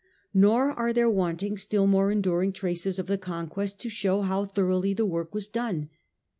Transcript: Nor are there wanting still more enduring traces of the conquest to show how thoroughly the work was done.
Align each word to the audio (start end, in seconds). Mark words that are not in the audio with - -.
Nor 0.33 0.71
are 0.71 0.93
there 0.93 1.11
wanting 1.11 1.57
still 1.59 1.85
more 1.85 2.11
enduring 2.11 2.53
traces 2.53 2.97
of 2.97 3.05
the 3.05 3.19
conquest 3.19 3.79
to 3.81 3.89
show 3.89 4.23
how 4.23 4.45
thoroughly 4.45 4.95
the 4.95 5.05
work 5.05 5.31
was 5.31 5.45
done. 5.45 5.91